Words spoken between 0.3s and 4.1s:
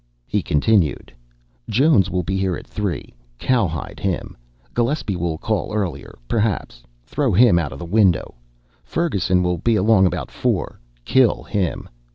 continued, "Jones will be here at three cowhide